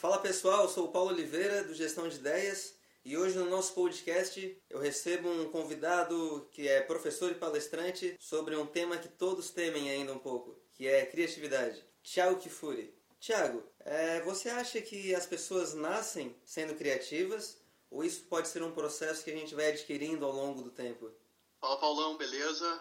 [0.00, 3.74] Fala pessoal, eu sou o Paulo Oliveira do Gestão de Ideias e hoje no nosso
[3.74, 9.50] podcast eu recebo um convidado que é professor e palestrante sobre um tema que todos
[9.50, 11.84] temem ainda um pouco, que é criatividade.
[12.00, 12.94] Tiago Kifuri.
[13.18, 17.58] Tiago, é, você acha que as pessoas nascem sendo criativas
[17.90, 21.10] ou isso pode ser um processo que a gente vai adquirindo ao longo do tempo?
[21.60, 22.80] Fala Paulão, beleza?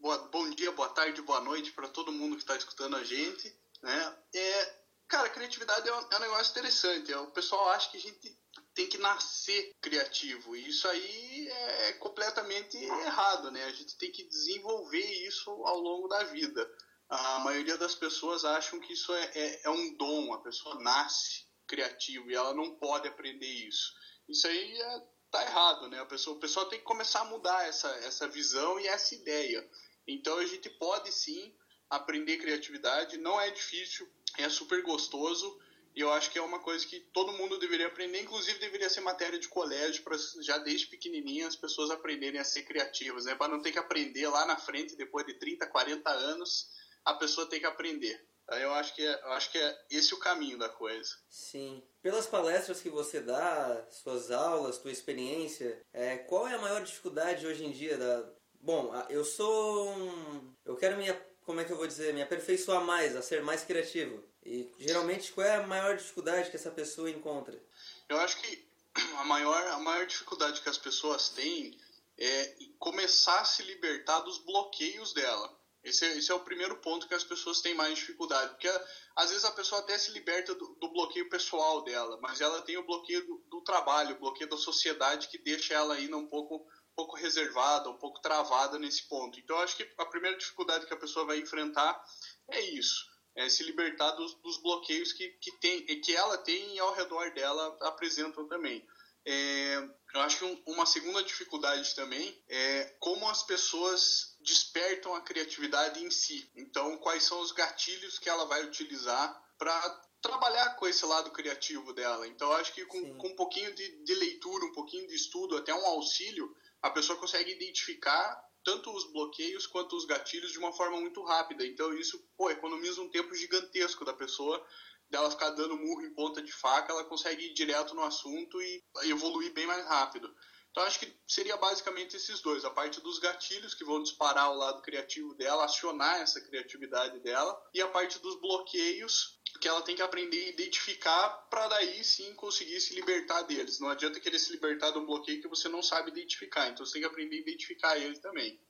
[0.00, 3.56] Boa, bom dia, boa tarde, boa noite para todo mundo que está escutando a gente.
[3.80, 4.16] Né?
[4.34, 4.77] É,
[5.08, 7.12] Cara, criatividade é um, é um negócio interessante.
[7.14, 8.38] O pessoal acha que a gente
[8.74, 10.54] tem que nascer criativo.
[10.54, 13.64] E isso aí é completamente errado, né?
[13.64, 16.70] A gente tem que desenvolver isso ao longo da vida.
[17.08, 21.46] A maioria das pessoas acham que isso é, é, é um dom, a pessoa nasce
[21.66, 23.94] criativo e ela não pode aprender isso.
[24.28, 26.00] Isso aí é, tá errado, né?
[26.00, 29.66] A pessoa, o pessoal tem que começar a mudar essa, essa visão e essa ideia.
[30.06, 31.54] Então a gente pode sim
[31.90, 35.58] aprender criatividade, não é difícil é super gostoso
[35.94, 39.00] e eu acho que é uma coisa que todo mundo deveria aprender, inclusive deveria ser
[39.00, 43.34] matéria de colégio para já desde pequenininha as pessoas aprenderem a ser criativas, né?
[43.34, 46.70] Para não ter que aprender lá na frente depois de 30, 40 anos,
[47.04, 48.24] a pessoa tem que aprender.
[48.48, 51.10] Eu acho que é, eu acho que é esse o caminho da coisa.
[51.28, 51.82] Sim.
[52.00, 57.46] Pelas palestras que você dá, suas aulas, tua experiência, é, qual é a maior dificuldade
[57.46, 60.52] hoje em dia da Bom, eu sou um...
[60.64, 61.14] eu quero minha
[61.48, 64.22] como é que eu vou dizer, me aperfeiçoar mais, a ser mais criativo.
[64.44, 67.58] E geralmente qual é a maior dificuldade que essa pessoa encontra?
[68.06, 68.68] Eu acho que
[69.16, 71.74] a maior, a maior dificuldade que as pessoas têm
[72.18, 75.58] é começar a se libertar dos bloqueios dela.
[75.82, 78.50] Esse é, esse é o primeiro ponto que as pessoas têm mais dificuldade.
[78.50, 78.68] Porque
[79.16, 82.76] às vezes a pessoa até se liberta do, do bloqueio pessoal dela, mas ela tem
[82.76, 86.68] o bloqueio do, do, trabalho, o bloqueio da sociedade que deixa ela ainda um pouco
[86.98, 89.38] pouco reservada, um pouco travada nesse ponto.
[89.38, 92.04] Então, acho que a primeira dificuldade que a pessoa vai enfrentar
[92.48, 96.80] é isso, é se libertar dos, dos bloqueios que, que, tem, que ela tem e
[96.80, 98.84] ao redor dela apresentam também.
[99.24, 99.76] É,
[100.12, 106.04] eu acho que um, uma segunda dificuldade também é como as pessoas despertam a criatividade
[106.04, 106.50] em si.
[106.56, 111.92] Então, quais são os gatilhos que ela vai utilizar para trabalhar com esse lado criativo
[111.92, 112.26] dela.
[112.26, 115.72] Então, acho que com, com um pouquinho de, de leitura, um pouquinho de estudo, até
[115.72, 116.52] um auxílio,
[116.82, 121.66] a pessoa consegue identificar tanto os bloqueios quanto os gatilhos de uma forma muito rápida.
[121.66, 124.64] Então isso, pô, economiza um tempo gigantesco da pessoa,
[125.08, 128.84] dela ficar dando murro em ponta de faca, ela consegue ir direto no assunto e
[129.04, 130.32] evoluir bem mais rápido.
[130.78, 134.56] Então acho que seria basicamente esses dois, a parte dos gatilhos que vão disparar o
[134.56, 139.96] lado criativo dela, acionar essa criatividade dela, e a parte dos bloqueios que ela tem
[139.96, 143.80] que aprender a identificar para daí sim conseguir se libertar deles.
[143.80, 146.92] Não adianta querer se libertar de um bloqueio que você não sabe identificar, então você
[146.92, 148.60] tem que aprender a identificar ele também.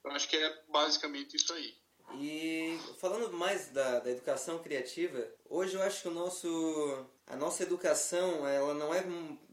[0.00, 1.76] Então acho que é basicamente isso aí.
[2.14, 7.62] E falando mais da, da educação criativa, hoje eu acho que o nosso, a nossa
[7.62, 9.04] educação ela não é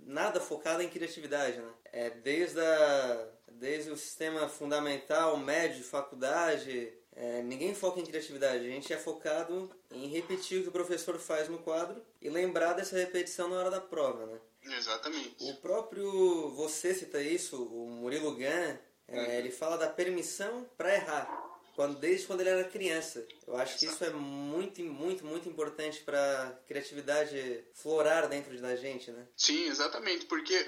[0.06, 1.72] nada focada em criatividade, né?
[1.92, 8.70] É desde, a, desde o sistema fundamental, médio, faculdade, é, ninguém foca em criatividade, a
[8.70, 12.98] gente é focado em repetir o que o professor faz no quadro e lembrar dessa
[12.98, 14.40] repetição na hora da prova, né?
[14.78, 15.36] Exatamente.
[15.40, 19.32] O próprio, você cita isso, o Murilo Gun, é, uhum.
[19.32, 21.45] ele fala da permissão para errar.
[21.76, 23.28] Quando, desde quando ele era criança.
[23.46, 28.76] Eu acho que isso é muito, muito, muito importante para a criatividade florar dentro da
[28.78, 29.28] gente, né?
[29.36, 30.26] Sim, exatamente.
[30.26, 30.66] Porque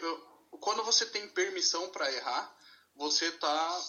[0.60, 2.54] quando você tem permissão para errar,
[2.94, 3.82] você está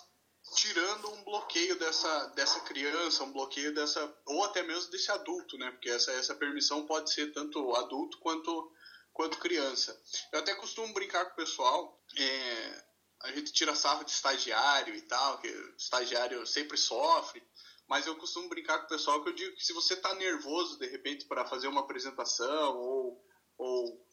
[0.54, 4.16] tirando um bloqueio dessa, dessa criança, um bloqueio dessa.
[4.26, 5.70] ou até mesmo desse adulto, né?
[5.72, 8.72] Porque essa, essa permissão pode ser tanto adulto quanto,
[9.12, 10.00] quanto criança.
[10.32, 12.00] Eu até costumo brincar com o pessoal.
[12.16, 12.84] É,
[13.22, 17.42] a gente tira sarro de estagiário e tal, que estagiário sempre sofre.
[17.88, 20.78] Mas eu costumo brincar com o pessoal que eu digo que se você está nervoso
[20.78, 23.24] de repente para fazer uma apresentação ou,
[23.56, 24.06] ou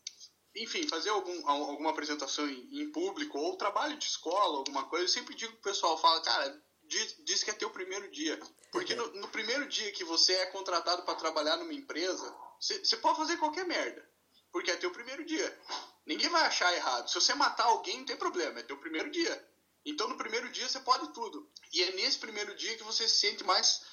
[0.55, 5.09] enfim, fazer algum, alguma apresentação em, em, público ou trabalho de escola, alguma coisa, eu
[5.09, 8.39] sempre digo pro pessoal, fala, cara, diz, diz que é teu primeiro dia.
[8.71, 13.17] Porque no, no primeiro dia que você é contratado para trabalhar numa empresa, você pode
[13.17, 14.07] fazer qualquer merda.
[14.55, 15.59] Porque é teu primeiro dia.
[16.05, 17.09] Ninguém vai achar errado.
[17.09, 19.49] Se você matar alguém, não tem problema, é teu primeiro dia.
[19.85, 21.51] Então no primeiro dia você pode tudo.
[21.73, 23.85] E é nesse primeiro dia que você se sente mais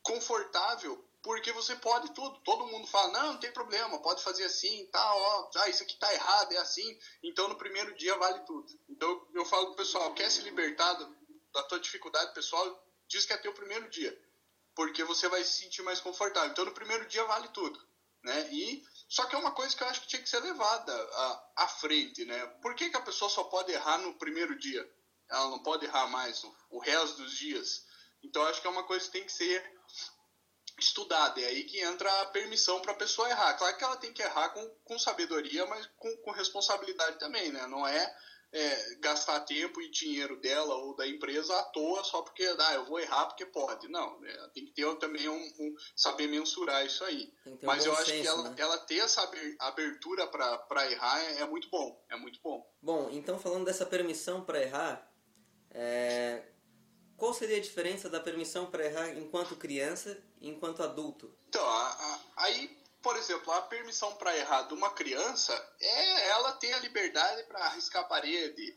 [0.00, 2.40] confortável porque você pode tudo.
[2.40, 4.98] Todo mundo fala, não, não tem problema, pode fazer assim, tá,
[5.56, 6.98] ah, isso aqui tá errado, é assim.
[7.22, 8.66] Então no primeiro dia vale tudo.
[8.88, 10.94] Então eu falo pro pessoal, quer se libertar
[11.52, 14.18] da tua dificuldade pessoal, diz que é teu primeiro dia.
[14.74, 16.50] Porque você vai se sentir mais confortável.
[16.50, 17.78] Então no primeiro dia vale tudo.
[18.24, 18.48] Né?
[18.50, 21.64] E só que é uma coisa que eu acho que tinha que ser levada à,
[21.64, 22.46] à frente, né?
[22.60, 24.86] Por que, que a pessoa só pode errar no primeiro dia?
[25.30, 27.86] Ela não pode errar mais o, o resto dos dias.
[28.22, 29.78] Então acho que é uma coisa que tem que ser
[30.78, 31.40] estudada.
[31.40, 33.54] É aí que entra a permissão para a pessoa errar.
[33.54, 37.66] Claro que ela tem que errar com, com sabedoria, mas com, com responsabilidade também, né?
[37.66, 38.16] Não é,
[38.52, 42.86] é, gastar tempo e dinheiro dela ou da empresa à toa só porque ah, eu
[42.86, 43.88] vou errar porque pode.
[43.88, 44.32] Não, né?
[44.54, 47.32] tem que ter também um, um saber mensurar isso aí.
[47.46, 48.54] Um mas eu acho senso, que ela, né?
[48.58, 52.02] ela ter essa abertura para errar é, é, muito bom.
[52.08, 52.66] É muito bom.
[52.80, 55.12] Bom, então falando dessa permissão para errar,
[55.70, 56.42] é...
[57.16, 61.36] qual seria a diferença da permissão para errar enquanto criança e enquanto adulto?
[61.48, 66.52] Então, a, a, aí por exemplo, a permissão para errar de uma criança é ela
[66.52, 68.76] ter a liberdade para arriscar a parede,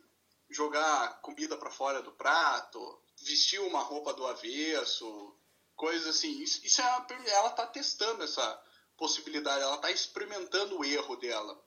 [0.49, 5.35] jogar comida para fora do prato, vestir uma roupa do avesso,
[5.75, 6.41] coisas assim.
[6.41, 8.63] Isso, isso é ela está testando essa
[8.97, 11.59] possibilidade, ela está experimentando o erro dela.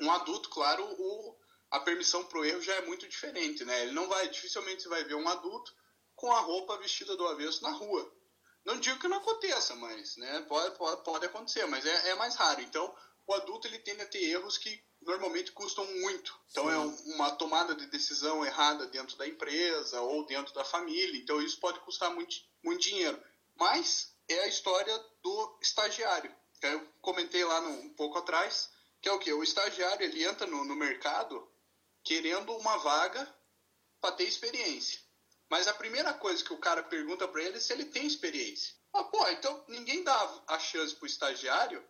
[0.00, 1.36] Um adulto, claro, o,
[1.70, 3.82] a permissão para o erro já é muito diferente, né?
[3.82, 5.72] Ele não vai, dificilmente você vai ver um adulto
[6.16, 8.12] com a roupa vestida do avesso na rua.
[8.64, 12.34] Não digo que não aconteça, mas né, pode, pode, pode acontecer, mas é, é mais
[12.34, 12.62] raro.
[12.62, 12.94] Então,
[13.26, 16.34] o adulto ele tende a ter erros que normalmente custam muito.
[16.50, 17.12] Então, é Sim.
[17.12, 21.20] é uma tomada de decisão errada dentro da empresa ou dentro da família.
[21.20, 23.22] Então, isso pode custar muito, muito dinheiro.
[23.54, 26.34] Mas é a história do estagiário.
[26.62, 28.70] Eu comentei lá no, um pouco atrás,
[29.00, 29.32] que é o que?
[29.32, 31.46] O estagiário ele entra no, no mercado
[32.02, 33.34] querendo uma vaga
[34.00, 35.00] para ter experiência.
[35.50, 38.74] Mas a primeira coisa que o cara pergunta para ele é se ele tem experiência.
[38.92, 41.84] Ah, pô, então ninguém dá a chance pro estagiário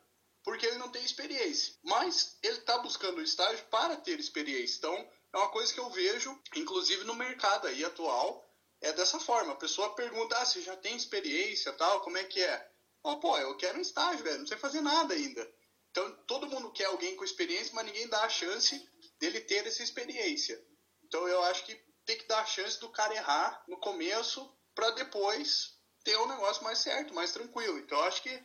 [0.45, 1.75] porque ele não tem experiência.
[1.83, 4.77] Mas ele está buscando o estágio para ter experiência.
[4.77, 4.95] Então,
[5.33, 8.47] é uma coisa que eu vejo, inclusive no mercado aí atual,
[8.81, 9.53] é dessa forma.
[9.53, 12.71] A pessoa pergunta, ah, você já tem experiência tal, como é que é?
[13.03, 15.51] Ah, pô, eu quero um estágio, velho, não sei fazer nada ainda.
[15.91, 18.87] Então, todo mundo quer alguém com experiência, mas ninguém dá a chance
[19.19, 20.63] dele ter essa experiência.
[21.03, 24.91] Então, eu acho que tem que dar a chance do cara errar no começo para
[24.91, 27.79] depois ter um negócio mais certo, mais tranquilo.
[27.79, 28.43] Então acho que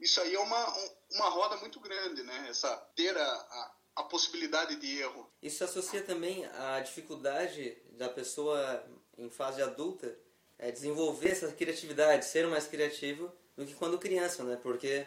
[0.00, 0.74] isso aí é uma,
[1.12, 2.46] uma roda muito grande, né?
[2.48, 5.30] Essa ter a, a, a possibilidade de erro.
[5.42, 8.84] Isso se associa também à dificuldade da pessoa
[9.16, 10.16] em fase adulta
[10.58, 14.56] é desenvolver essa criatividade, ser mais criativo do que quando criança, né?
[14.62, 15.06] Porque,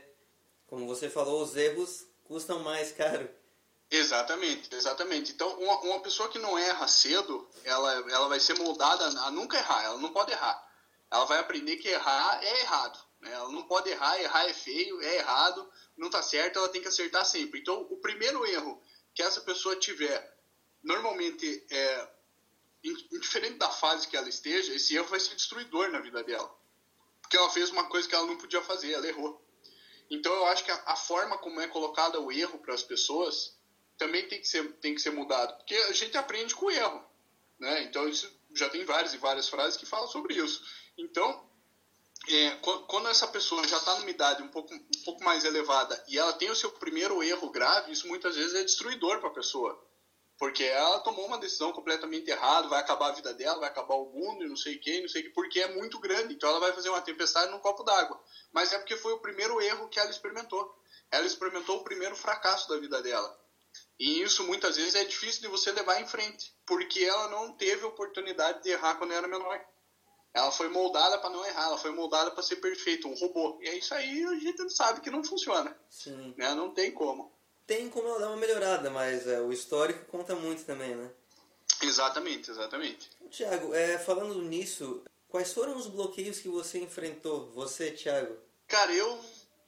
[0.68, 3.30] como você falou, os erros custam mais caro.
[3.90, 5.32] Exatamente, exatamente.
[5.32, 9.58] Então, uma, uma pessoa que não erra cedo, ela, ela vai ser moldada a nunca
[9.58, 10.64] errar, ela não pode errar.
[11.12, 13.00] Ela vai aprender que errar é errado.
[13.22, 13.32] Né?
[13.32, 16.88] Ela não pode errar, errar é feio, é errado, não está certo, ela tem que
[16.88, 17.60] acertar sempre.
[17.60, 18.82] Então, o primeiro erro
[19.14, 20.38] que essa pessoa tiver,
[20.84, 22.10] normalmente, é,
[22.84, 26.54] indiferente da fase que ela esteja, esse erro vai ser destruidor na vida dela.
[27.22, 29.42] Porque ela fez uma coisa que ela não podia fazer, ela errou.
[30.10, 33.55] Então, eu acho que a, a forma como é colocada o erro para as pessoas
[33.98, 35.56] também tem que ser, tem que ser mudado.
[35.58, 37.04] Porque a gente aprende com o erro.
[37.60, 37.84] Né?
[37.84, 40.64] Então, isso já tem várias e várias frases que falam sobre isso.
[40.98, 41.50] Então,
[42.28, 42.58] é,
[42.88, 46.34] quando essa pessoa já está numa idade um pouco, um pouco mais elevada e ela
[46.34, 49.80] tem o seu primeiro erro grave, isso muitas vezes é destruidor para a pessoa.
[50.38, 54.10] Porque ela tomou uma decisão completamente errada, vai acabar a vida dela, vai acabar o
[54.10, 56.34] mundo e não sei quem, não sei que, porque é muito grande.
[56.34, 58.22] Então ela vai fazer uma tempestade num copo d'água.
[58.52, 60.78] Mas é porque foi o primeiro erro que ela experimentou.
[61.10, 63.45] Ela experimentou o primeiro fracasso da vida dela.
[64.00, 67.86] E isso muitas vezes é difícil de você levar em frente, porque ela não teve
[67.86, 69.60] oportunidade de errar quando era menor.
[70.34, 73.58] Ela foi moldada para não errar, ela foi moldada para ser perfeita, um robô.
[73.62, 75.76] E é isso aí a gente sabe que não funciona.
[75.90, 76.34] Sim.
[76.38, 76.54] Né?
[76.54, 77.32] Não tem como.
[77.66, 81.10] Tem como ela dar uma melhorada, mas é, o histórico conta muito também, né?
[81.82, 83.10] Exatamente, exatamente.
[83.30, 88.38] Tiago, é, falando nisso, quais foram os bloqueios que você enfrentou, você, Tiago?
[88.68, 89.20] Cara, eu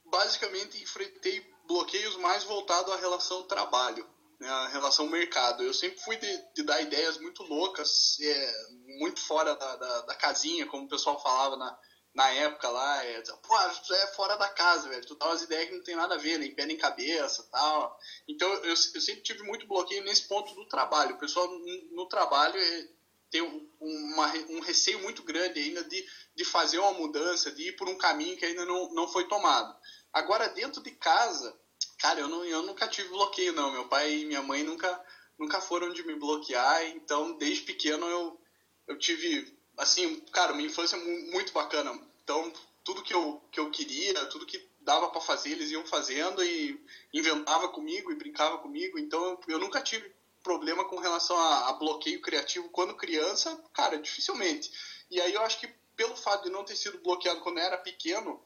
[0.04, 4.06] basicamente enfrentei bloqueios mais voltados à relação trabalho
[4.40, 5.62] a relação mercado.
[5.62, 8.52] Eu sempre fui de, de dar ideias muito loucas, é,
[8.98, 11.78] muito fora da, da, da, casinha, como o pessoal falava na,
[12.14, 13.04] na época lá.
[13.04, 15.06] É, Pô, é fora da casa, velho.
[15.06, 17.98] Tu dá umas ideias que não tem nada a ver, nem pé nem cabeça tal.
[18.28, 21.16] Então eu, eu sempre tive muito bloqueio nesse ponto do trabalho.
[21.16, 22.88] O pessoal no, no trabalho é,
[23.30, 23.42] tem
[23.80, 27.98] uma, um receio muito grande ainda de, de fazer uma mudança, de ir por um
[27.98, 29.76] caminho que ainda não, não foi tomado.
[30.12, 31.54] Agora, dentro de casa,
[31.98, 33.72] Cara, eu, não, eu nunca tive bloqueio, não.
[33.72, 35.04] Meu pai e minha mãe nunca,
[35.38, 38.40] nunca foram de me bloquear, então desde pequeno eu,
[38.86, 41.98] eu tive, assim, cara, uma infância muito bacana.
[42.22, 42.52] Então,
[42.84, 46.80] tudo que eu, que eu queria, tudo que dava para fazer, eles iam fazendo e
[47.12, 48.98] inventava comigo e brincava comigo.
[48.98, 50.10] Então, eu nunca tive
[50.42, 54.70] problema com relação a, a bloqueio criativo quando criança, cara, dificilmente.
[55.10, 57.76] E aí eu acho que pelo fato de não ter sido bloqueado quando eu era
[57.76, 58.40] pequeno,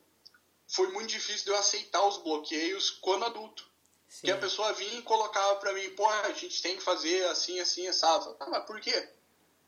[0.73, 3.71] foi muito difícil de eu aceitar os bloqueios quando adulto.
[4.09, 4.27] Sim.
[4.27, 7.61] Que a pessoa vinha e colocava para mim, pô, a gente tem que fazer assim,
[7.61, 8.37] assim, assado.
[8.41, 9.09] Ah, mas por quê?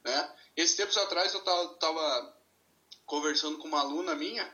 [0.03, 0.37] Né?
[0.57, 2.37] Esses tempos atrás eu tava, tava
[3.07, 4.51] conversando com uma aluna minha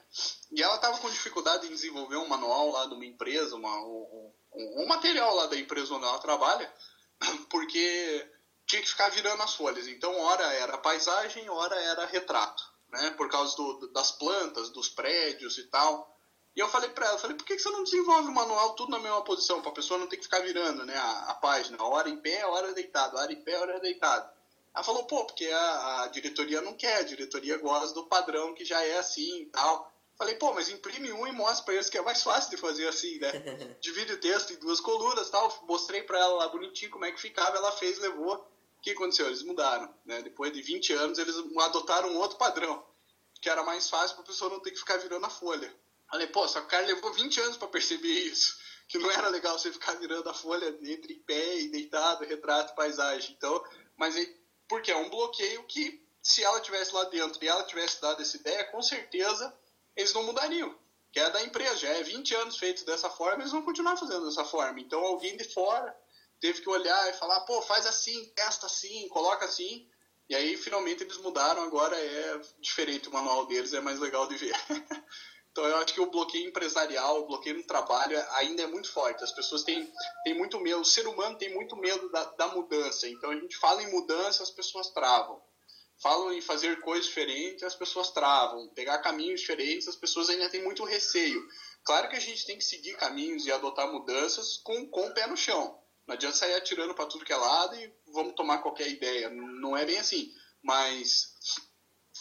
[0.50, 4.33] e ela estava com dificuldade em desenvolver um manual lá de uma empresa, uma, um,
[4.52, 6.73] um, um material lá da empresa onde ela trabalha,
[7.50, 8.28] porque
[8.66, 9.87] tinha que ficar virando as folhas.
[9.88, 13.11] Então, hora era paisagem, hora era retrato, né?
[13.12, 16.20] Por causa do, das plantas, dos prédios e tal.
[16.57, 18.99] E eu falei para ela, falei, por que você não desenvolve o manual tudo na
[18.99, 22.09] mesma posição, para a pessoa não ter que ficar virando, né, a, a página, hora
[22.09, 24.28] em pé, hora deitado, hora em pé, hora deitado.
[24.75, 28.64] Ela falou, pô, porque a, a, diretoria não quer, a diretoria gosta do padrão que
[28.64, 29.92] já é assim e tal.
[30.16, 32.87] Falei, pô, mas imprime um e mostra pra eles que é mais fácil de fazer
[32.87, 33.33] assim, né?
[33.80, 35.64] Divide o texto em duas colunas e tal.
[35.66, 38.37] Mostrei pra ela lá bonitinho como é que ficava, ela fez, levou.
[38.37, 39.26] O que aconteceu?
[39.26, 40.23] Eles mudaram, né?
[40.23, 42.85] Depois de 20 anos, eles adotaram um outro padrão,
[43.40, 45.75] que era mais fácil pra pessoa não ter que ficar virando a folha.
[46.11, 48.59] Falei, pô, só que o cara levou 20 anos para perceber isso.
[48.88, 53.35] Que não era legal você ficar virando a folha entre pé e deitado, retrato, paisagem.
[53.37, 53.64] Então,
[53.97, 54.37] mas aí,
[54.69, 58.37] porque é um bloqueio que, se ela tivesse lá dentro e ela tivesse dado essa
[58.37, 59.57] ideia, com certeza
[59.97, 60.76] eles não mudariam.
[61.12, 64.25] Que é da empresa, já é 20 anos feito dessa forma, eles vão continuar fazendo
[64.26, 64.81] dessa forma.
[64.81, 65.97] Então, alguém de fora
[66.40, 69.88] teve que olhar e falar, pô, faz assim, testa assim, coloca assim.
[70.29, 74.37] E aí, finalmente, eles mudaram, agora é diferente o manual deles, é mais legal de
[74.37, 74.55] ver.
[75.50, 79.25] Então eu acho que o bloqueio empresarial, o bloqueio no trabalho ainda é muito forte.
[79.25, 79.92] As pessoas têm,
[80.23, 83.09] têm muito medo, o ser humano tem muito medo da, da mudança.
[83.09, 85.42] Então a gente fala em mudança, as pessoas travam.
[86.00, 88.69] Falam em fazer coisas diferentes, as pessoas travam.
[88.69, 91.47] Pegar caminhos diferentes, as pessoas ainda têm muito receio.
[91.85, 95.26] Claro que a gente tem que seguir caminhos e adotar mudanças com, com o pé
[95.26, 95.78] no chão.
[96.07, 99.28] Não adianta sair atirando para tudo que é lado e vamos tomar qualquer ideia.
[99.30, 100.33] Não é bem assim.
[100.62, 101.35] Mas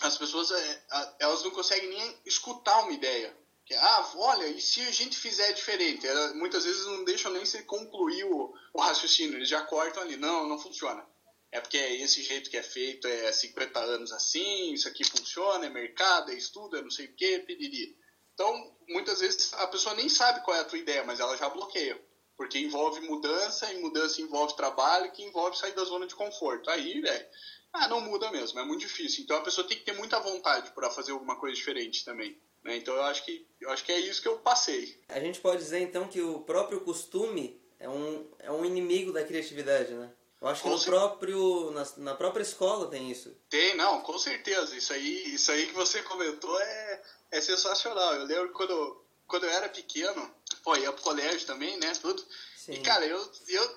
[0.01, 0.83] as pessoas é,
[1.19, 3.35] elas não conseguem nem escutar uma ideia.
[3.65, 6.07] Que, ah, olha, e se a gente fizer diferente?
[6.33, 10.17] Muitas vezes não deixam nem se concluir o, o raciocínio, eles já cortam ali.
[10.17, 11.05] Não, não funciona.
[11.51, 15.65] É porque é esse jeito que é feito, é 50 anos assim, isso aqui funciona,
[15.65, 17.97] é mercado, é estudo, é não sei o que, pediri.
[18.33, 21.49] Então, muitas vezes a pessoa nem sabe qual é a tua ideia, mas ela já
[21.49, 21.99] bloqueia.
[22.37, 26.69] Porque envolve mudança, e mudança envolve trabalho, que envolve sair da zona de conforto.
[26.69, 27.27] Aí, velho,
[27.73, 29.23] ah, não muda mesmo, é muito difícil.
[29.23, 32.37] Então a pessoa tem que ter muita vontade para fazer alguma coisa diferente também.
[32.63, 32.77] Né?
[32.77, 34.99] Então eu acho, que, eu acho que é isso que eu passei.
[35.07, 39.23] A gente pode dizer então que o próprio costume é um, é um inimigo da
[39.23, 40.11] criatividade, né?
[40.41, 43.35] Eu acho que no próprio, na, na, própria escola tem isso.
[43.49, 44.75] Tem, não, com certeza.
[44.75, 48.15] Isso aí, isso aí que você comentou é, é sensacional.
[48.15, 50.33] Eu lembro quando, quando eu era pequeno,
[50.63, 52.25] pô, ia pro colégio também, né, tudo.
[52.55, 52.71] Sim.
[52.71, 53.75] E, cara, eu, eu,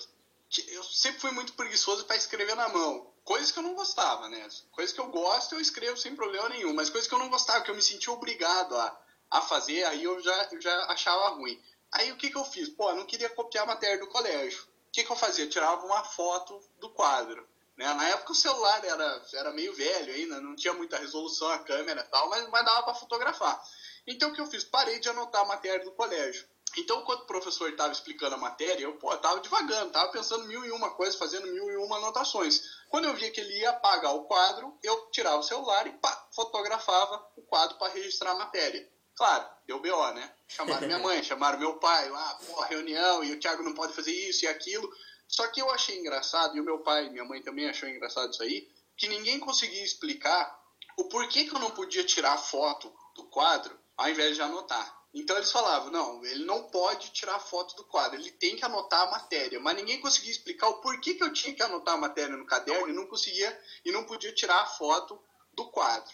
[0.69, 4.49] eu sempre fui muito preguiçoso para escrever na mão coisas que eu não gostava, né?
[4.73, 7.65] Coisas que eu gosto eu escrevo sem problema nenhum, mas coisas que eu não gostava,
[7.65, 9.01] que eu me sentia obrigado a,
[9.31, 11.61] a fazer, aí eu já, eu já achava ruim.
[11.93, 12.69] Aí o que, que eu fiz?
[12.69, 14.63] Pô, eu não queria copiar a matéria do colégio.
[14.63, 15.45] O que, que eu fazia?
[15.45, 17.47] Eu tirava uma foto do quadro.
[17.77, 17.93] Né?
[17.95, 22.01] Na época o celular era, era meio velho ainda, não tinha muita resolução a câmera
[22.01, 23.63] e tal, mas, mas dava para fotografar.
[24.07, 24.65] Então o que eu fiz?
[24.65, 26.47] Parei de anotar a matéria do colégio.
[26.77, 30.71] Então, quando o professor estava explicando a matéria, eu estava devagando, estava pensando mil e
[30.71, 32.63] uma coisas, fazendo mil e uma anotações.
[32.89, 36.29] Quando eu via que ele ia apagar o quadro, eu tirava o celular e pá,
[36.35, 38.91] fotografava o quadro para registrar a matéria.
[39.15, 40.35] Claro, deu BO, né?
[40.49, 44.13] Chamaram minha mãe, chamaram meu pai, ah, pô, reunião, e o Thiago não pode fazer
[44.13, 44.91] isso e aquilo.
[45.29, 48.33] Só que eu achei engraçado, e o meu pai e minha mãe também achou engraçado
[48.33, 50.59] isso aí, que ninguém conseguia explicar
[50.97, 55.02] o porquê que eu não podia tirar foto do quadro ao invés de anotar.
[55.15, 59.03] Então eles falavam, não, ele não pode tirar foto do quadro, ele tem que anotar
[59.03, 59.61] a matéria.
[59.61, 62.89] Mas ninguém conseguia explicar o porquê que eu tinha que anotar a matéria no caderno
[62.89, 66.13] e não conseguia e não podia tirar a foto do quadro.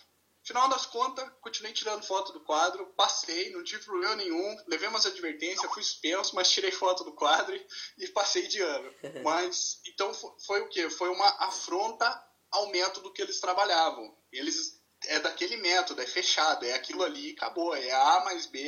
[0.48, 5.04] Final das contas, continuei tirando foto do quadro, passei, não tive problema nenhum, levei umas
[5.04, 7.66] advertências, fui suspenso, mas tirei foto do quadro e,
[7.98, 8.90] e passei de ano.
[9.22, 10.88] Mas, então foi, foi o quê?
[10.88, 14.16] Foi uma afronta ao método que eles trabalhavam.
[14.32, 17.74] Eles é daquele método, é fechado, é aquilo ali, acabou.
[17.74, 18.60] É A mais B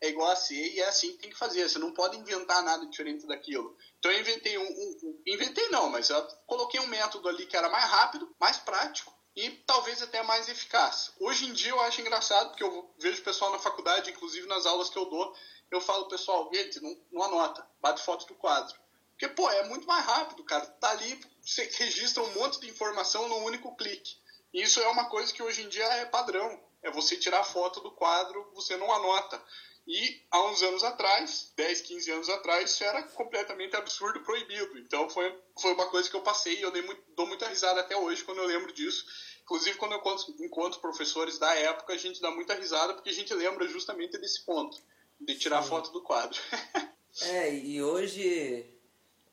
[0.00, 1.68] é igual a C e é assim que tem que fazer.
[1.68, 3.76] Você não pode inventar nada diferente daquilo.
[3.98, 7.56] Então eu inventei um, um, um inventei não, mas eu coloquei um método ali que
[7.56, 11.12] era mais rápido, mais prático e talvez até mais eficaz.
[11.20, 14.90] Hoje em dia eu acho engraçado porque eu vejo pessoal na faculdade, inclusive nas aulas
[14.90, 15.32] que eu dou,
[15.70, 18.76] eu falo pessoal, gente, não, não anota, bate foto do quadro.
[19.18, 20.64] Porque, pô, é muito mais rápido, cara.
[20.64, 24.16] Tá ali, você registra um monte de informação num único clique.
[24.52, 26.60] Isso é uma coisa que hoje em dia é padrão.
[26.82, 29.42] É você tirar foto do quadro, você não anota.
[29.86, 34.78] E há uns anos atrás, 10, 15 anos atrás, isso era completamente absurdo, proibido.
[34.78, 37.96] Então foi, foi uma coisa que eu passei e eu muito, dou muita risada até
[37.96, 39.06] hoje quando eu lembro disso.
[39.42, 43.14] Inclusive, quando eu encontro, encontro professores da época, a gente dá muita risada porque a
[43.14, 44.76] gente lembra justamente desse ponto,
[45.18, 45.70] de tirar Sim.
[45.70, 46.38] foto do quadro.
[47.22, 48.66] é, e hoje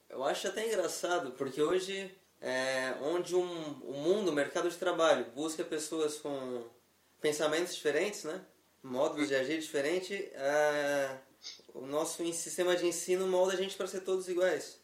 [0.08, 5.26] eu acho até engraçado, porque hoje é, onde um, o mundo, o mercado de trabalho,
[5.36, 6.64] busca pessoas com
[7.22, 8.42] pensamentos diferentes, né?
[8.84, 11.20] Modos de agir diferentes, uh,
[11.74, 14.78] o nosso sistema de ensino molda a gente para ser todos iguais.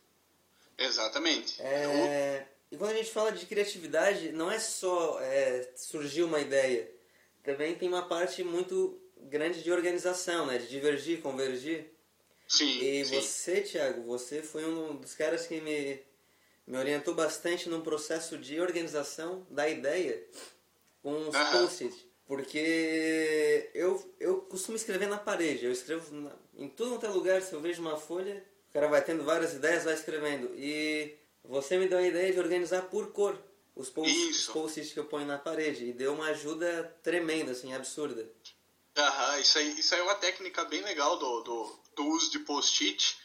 [0.78, 1.62] Exatamente.
[1.62, 6.90] É, e quando a gente fala de criatividade, não é só é, surgir uma ideia.
[7.44, 10.58] Também tem uma parte muito grande de organização, né?
[10.58, 11.92] De divergir, convergir.
[12.48, 12.80] Sim.
[12.82, 13.16] E sim.
[13.16, 16.02] você, Thiago, você foi um dos caras que me,
[16.72, 20.24] me orientou bastante num processo de organização da ideia
[21.04, 22.08] com os post-it.
[22.26, 25.66] Porque eu, eu costumo escrever na parede.
[25.66, 27.42] Eu escrevo na- em tudo quanto é lugar.
[27.42, 30.50] Se eu vejo uma folha, o cara vai tendo várias ideias, vai escrevendo.
[30.56, 31.14] E
[31.44, 33.38] você me deu a ideia de organizar por cor
[33.76, 34.10] os post-
[34.54, 35.86] post-its que eu ponho na parede.
[35.86, 38.30] E deu uma ajuda tremenda, assim, absurda.
[38.98, 42.40] Aham, isso aí, isso aí é uma técnica bem legal do, do, do uso de
[42.40, 43.18] post-it.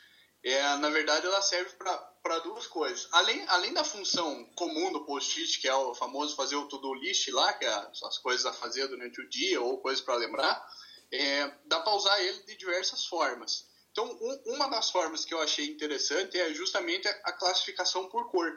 [0.48, 1.74] É, na verdade, ela serve
[2.22, 3.08] para duas coisas.
[3.10, 7.26] Além, além da função comum do post-it, que é o famoso fazer o to-do list
[7.32, 7.68] lá, que é
[8.04, 10.64] as coisas a fazer durante o dia ou coisas para lembrar,
[11.10, 13.66] é, dá para usar ele de diversas formas.
[13.90, 18.30] Então, um- uma das formas que eu achei interessante é justamente a, a classificação por
[18.30, 18.56] cor.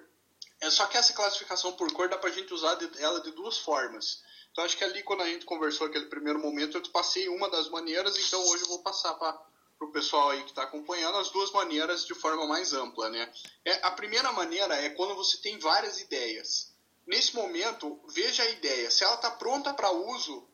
[0.62, 3.58] É só que essa classificação por cor dá pra gente usar de- ela de duas
[3.58, 4.22] formas.
[4.52, 7.50] Então acho que ali quando a gente conversou aquele primeiro momento eu te passei uma
[7.50, 9.34] das maneiras, então hoje eu vou passar para
[9.80, 13.32] o pessoal aí que está acompanhando as duas maneiras de forma mais ampla, né?
[13.64, 16.74] É, a primeira maneira é quando você tem várias ideias.
[17.08, 18.92] Nesse momento, veja a ideia.
[18.92, 20.48] Se ela está pronta para uso,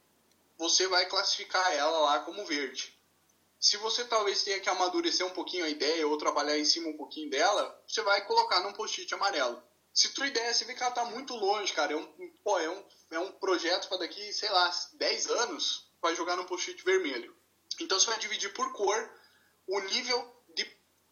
[0.57, 2.95] você vai classificar ela lá como verde.
[3.59, 6.97] Se você talvez tenha que amadurecer um pouquinho a ideia ou trabalhar em cima um
[6.97, 9.61] pouquinho dela, você vai colocar num post-it amarelo.
[9.93, 12.05] Se tua ideia, você vê que ela tá muito longe, cara, é um,
[12.43, 16.45] pô, é um, é um projeto para daqui, sei lá, 10 anos, vai jogar num
[16.45, 17.35] post-it vermelho.
[17.79, 19.09] Então você vai dividir por cor
[19.67, 20.63] o nível de,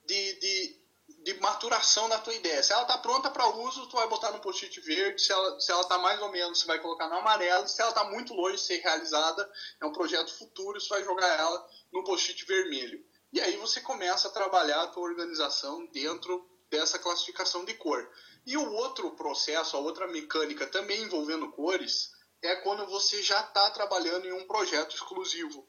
[0.05, 0.83] de, de,
[1.23, 2.61] de maturação da tua ideia.
[2.61, 5.21] Se ela tá pronta para uso, tu vai botar no post-it verde.
[5.21, 7.67] Se ela, se ela tá mais ou menos, você vai colocar no amarelo.
[7.67, 9.49] Se ela tá muito longe de ser realizada,
[9.81, 13.03] é um projeto futuro, você vai jogar ela no post-it vermelho.
[13.31, 18.07] E aí você começa a trabalhar a tua organização dentro dessa classificação de cor.
[18.45, 23.71] E o outro processo, a outra mecânica também envolvendo cores, é quando você já está
[23.71, 25.65] trabalhando em um projeto exclusivo.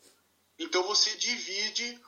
[0.58, 1.98] Então você divide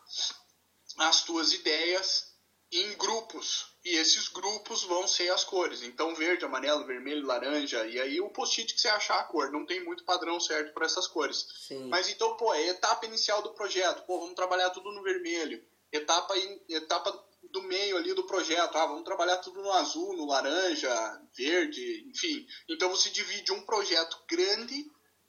[0.98, 2.34] as tuas ideias
[2.72, 3.66] em grupos.
[3.84, 5.82] E esses grupos vão ser as cores.
[5.82, 7.86] Então verde, amarelo, vermelho, laranja.
[7.86, 9.50] E aí o post-it que você achar a cor.
[9.52, 11.46] Não tem muito padrão certo para essas cores.
[11.68, 11.88] Sim.
[11.88, 14.04] Mas então, pô, é a etapa inicial do projeto.
[14.04, 15.64] Pô, vamos trabalhar tudo no vermelho.
[15.92, 17.16] Etapa, in- etapa
[17.52, 18.76] do meio ali do projeto.
[18.76, 20.90] Ah, vamos trabalhar tudo no azul, no laranja,
[21.36, 22.44] verde, enfim.
[22.68, 24.84] Então você divide um projeto grande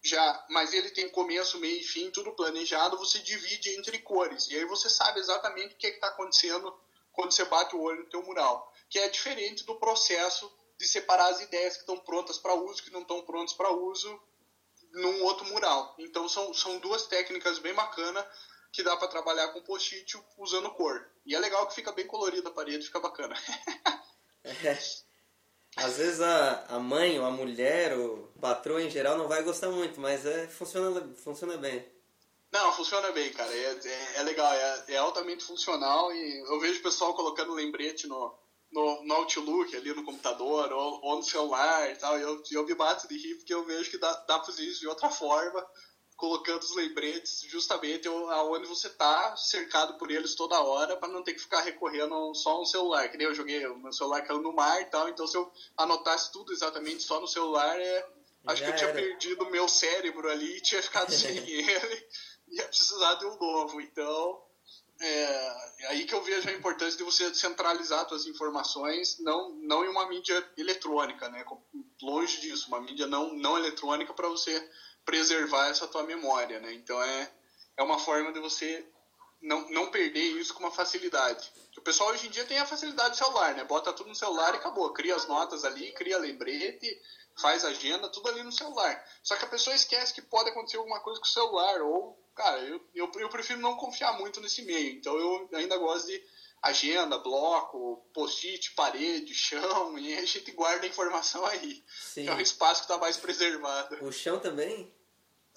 [0.07, 4.47] já, mas ele tem começo, meio e fim, tudo planejado, você divide entre cores.
[4.49, 6.73] E aí você sabe exatamente o que está acontecendo
[7.11, 8.73] quando você bate o olho no teu mural.
[8.89, 12.91] Que é diferente do processo de separar as ideias que estão prontas para uso, que
[12.91, 14.21] não estão prontas para uso
[14.93, 15.95] num outro mural.
[15.99, 18.25] Então são, são duas técnicas bem bacanas
[18.71, 21.09] que dá para trabalhar com post-it usando cor.
[21.25, 23.35] E é legal que fica bem colorida a parede, fica bacana.
[25.77, 29.69] Às vezes a, a mãe ou a mulher o patrão em geral não vai gostar
[29.69, 31.85] muito, mas é, funciona, funciona bem.
[32.51, 33.53] Não, funciona bem, cara.
[33.53, 38.07] É, é, é legal, é, é altamente funcional e eu vejo o pessoal colocando lembrete
[38.07, 38.33] no,
[38.71, 42.17] no, no Outlook ali no computador ou, ou no celular e tal.
[42.17, 44.63] E eu, eu me bato de rir porque eu vejo que dá, dá pra fazer
[44.63, 45.63] isso de outra forma,
[46.17, 51.35] colocando os lembretes justamente aonde você tá cercado por eles toda hora para não ter
[51.35, 53.07] que ficar recorrendo só no celular.
[53.07, 55.49] Que nem eu joguei, o meu celular caiu no mar e tal, então se eu
[55.77, 58.09] anotasse tudo exatamente só no celular, é,
[58.47, 58.99] acho Já que eu tinha era.
[58.99, 62.07] perdido o meu cérebro ali tinha ficado sem ele
[62.49, 63.79] ia precisar de um novo.
[63.79, 64.43] Então,
[64.99, 65.05] é,
[65.81, 69.89] é aí que eu vejo a importância de você centralizar suas informações, não, não em
[69.89, 71.45] uma mídia eletrônica, né?
[72.01, 74.67] Longe disso, uma mídia não, não eletrônica para você
[75.07, 76.73] preservar essa tua memória, né?
[76.73, 77.31] Então é,
[77.77, 78.85] é uma forma de você
[79.41, 81.49] não, não perder isso com uma facilidade.
[81.77, 83.63] O pessoal hoje em dia tem a facilidade do celular, né?
[83.63, 84.91] Bota tudo no celular e acabou.
[84.91, 87.01] Cria as notas ali, cria lembrete,
[87.39, 89.01] faz agenda, tudo ali no celular.
[89.23, 92.59] Só que a pessoa esquece que pode acontecer alguma coisa com o celular, ou, cara,
[92.59, 94.91] eu, eu, eu prefiro não confiar muito nesse meio.
[94.97, 96.21] Então eu ainda gosto de
[96.61, 101.83] agenda, bloco, post-it, parede, chão, e a gente guarda a informação aí.
[102.01, 102.27] Sim.
[102.27, 104.03] É um espaço que está mais preservado.
[104.03, 104.91] O chão também?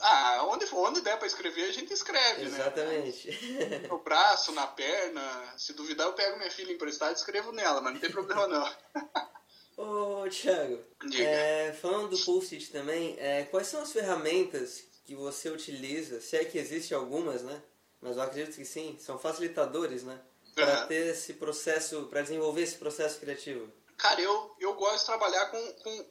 [0.00, 2.58] Ah, onde, onde der para escrever, a gente escreve, né?
[2.58, 3.86] Exatamente.
[3.88, 5.54] No braço, na perna.
[5.58, 8.74] Se duvidar, eu pego minha filha emprestada e escrevo nela, mas não tem problema não.
[9.76, 11.22] Ô, Thiago, Diga.
[11.22, 16.44] é, falando do post-it também, é, quais são as ferramentas que você utiliza, se é
[16.44, 17.62] que existe algumas, né?
[18.00, 20.20] Mas eu acredito que sim, são facilitadores, né?
[20.54, 20.86] Para Aham.
[20.86, 23.72] ter esse processo, para desenvolver esse processo criativo.
[23.96, 26.10] Cara, eu, eu gosto de trabalhar com, com,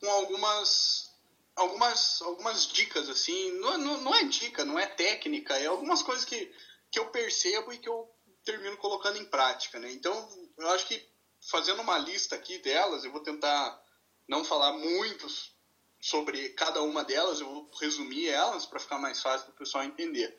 [0.00, 1.09] com algumas,
[1.60, 6.24] algumas, algumas dicas, assim, não, não, não é dica, não é técnica, é algumas coisas
[6.24, 6.50] que,
[6.90, 8.10] que eu percebo e que eu
[8.44, 9.92] termino colocando em prática, né?
[9.92, 11.06] Então, eu acho que
[11.50, 13.78] fazendo uma lista aqui delas, eu vou tentar
[14.26, 15.26] não falar muito
[16.00, 19.84] sobre cada uma delas, eu vou resumir elas para ficar mais fácil para o pessoal
[19.84, 20.34] entender.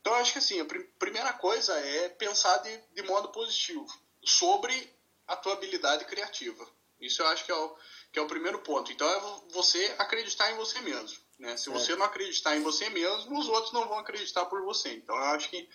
[0.00, 3.86] Então, eu acho que assim, a pr primeira coisa é pensar de, de modo positivo
[4.24, 4.94] sobre
[5.26, 6.66] a tua habilidade criativa.
[7.00, 7.76] Isso eu acho que é o,
[8.12, 8.90] que é o primeiro ponto.
[8.90, 11.18] Então, é você acreditar em você mesmo.
[11.38, 11.56] Né?
[11.56, 14.92] Se você não acreditar em você mesmo, os outros não vão acreditar por você.
[14.92, 15.68] Então, eu acho que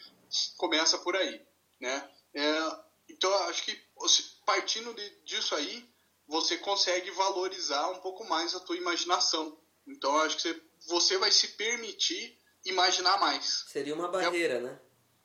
[0.58, 1.42] começa por aí.
[1.80, 2.10] Né?
[2.34, 2.60] É,
[3.10, 3.80] então, eu acho que
[4.46, 5.88] partindo de, disso aí,
[6.28, 9.58] você consegue valorizar um pouco mais a tua imaginação.
[9.88, 13.66] Então, eu acho que você, você vai se permitir imaginar mais.
[13.68, 14.80] Seria uma barreira, é, né?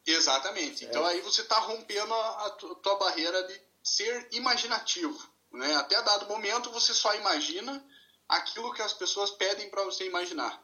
[0.06, 0.84] Exatamente.
[0.84, 5.18] Então, aí você está rompendo a, a tua barreira de ser imaginativo.
[5.52, 5.74] Né?
[5.76, 7.84] Até dado momento, você só imagina
[8.28, 10.62] aquilo que as pessoas pedem para você imaginar.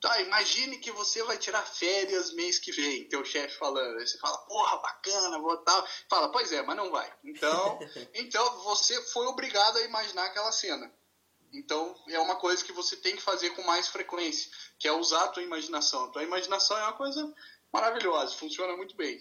[0.00, 3.98] Tá, imagine que você vai tirar férias mês que vem, teu chefe falando.
[3.98, 5.88] Aí você fala, porra, bacana, vou tal.
[6.08, 7.10] Fala, pois é, mas não vai.
[7.24, 7.78] Então,
[8.12, 10.92] então você foi obrigado a imaginar aquela cena.
[11.52, 15.24] Então, é uma coisa que você tem que fazer com mais frequência, que é usar
[15.24, 16.04] a tua imaginação.
[16.04, 17.34] A tua imaginação é uma coisa
[17.72, 19.18] maravilhosa, funciona muito bem.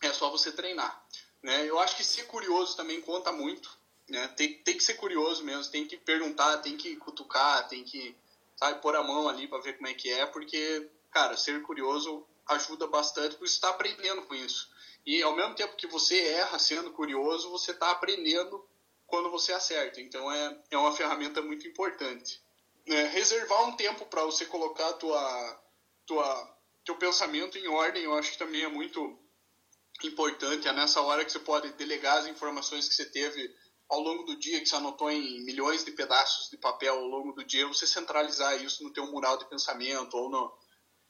[0.00, 1.04] É só você treinar.
[1.42, 1.66] Né?
[1.66, 3.79] Eu acho que ser curioso também conta muito.
[4.10, 4.28] Né?
[4.36, 8.16] Tem, tem que ser curioso mesmo, tem que perguntar, tem que cutucar, tem que
[8.60, 12.26] sabe, pôr a mão ali para ver como é que é, porque, cara, ser curioso
[12.46, 14.70] ajuda bastante, porque você está aprendendo com isso.
[15.06, 18.62] E ao mesmo tempo que você erra sendo curioso, você está aprendendo
[19.06, 20.00] quando você acerta.
[20.00, 22.42] Então é, é uma ferramenta muito importante.
[22.86, 25.62] É, reservar um tempo para você colocar tua,
[26.04, 29.18] tua, teu pensamento em ordem, eu acho que também é muito
[30.04, 30.68] importante.
[30.68, 33.54] É nessa hora que você pode delegar as informações que você teve
[33.90, 37.32] ao longo do dia, que você anotou em milhões de pedaços de papel ao longo
[37.32, 40.52] do dia, você centralizar isso no teu mural de pensamento, ou no,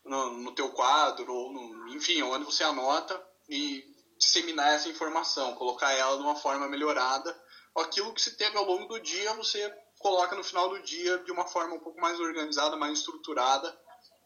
[0.02, 3.84] no, no teu quadro, ou no, enfim, onde você anota e
[4.18, 7.38] disseminar essa informação, colocar ela de uma forma melhorada.
[7.76, 11.30] Aquilo que você teve ao longo do dia, você coloca no final do dia de
[11.30, 13.78] uma forma um pouco mais organizada, mais estruturada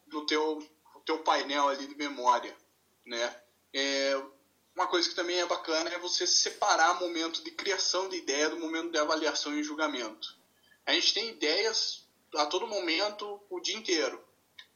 [0.07, 0.59] no teu,
[1.05, 2.55] teu painel ali de memória,
[3.05, 3.35] né?
[3.73, 4.15] É,
[4.75, 8.49] uma coisa que também é bacana é você separar o momento de criação de ideia
[8.49, 10.37] do momento de avaliação e julgamento.
[10.85, 14.21] A gente tem ideias a todo momento, o dia inteiro.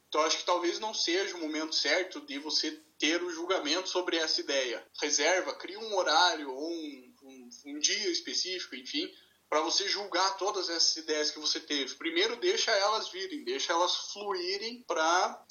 [0.08, 4.18] Então acho que talvez não seja o momento certo de você ter o julgamento sobre
[4.18, 4.86] essa ideia.
[5.02, 9.14] Reserva, cria um horário ou um, um, um dia específico, enfim,
[9.50, 11.96] para você julgar todas essas ideias que você teve.
[11.96, 15.46] Primeiro deixa elas virem, deixa elas fluírem para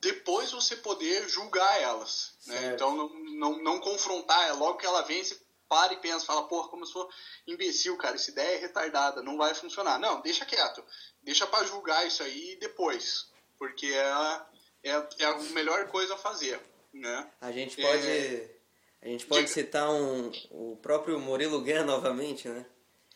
[0.00, 2.32] depois você poder julgar elas.
[2.46, 2.72] Né?
[2.74, 6.48] Então, não, não, não confrontar, é logo que ela vem, você para e pensa, fala,
[6.48, 7.08] porra, como eu sou
[7.46, 9.98] imbecil, cara, essa ideia é retardada, não vai funcionar.
[9.98, 10.82] Não, deixa quieto,
[11.22, 14.40] deixa para julgar isso aí depois, porque é,
[14.82, 16.58] é, é, a melhor coisa a fazer,
[16.92, 17.30] né?
[17.40, 18.56] A gente pode, é...
[19.02, 22.64] a gente pode citar um, o próprio Murilo Gun novamente, né?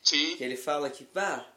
[0.03, 0.37] Sim.
[0.37, 1.49] Que ele fala que, pá,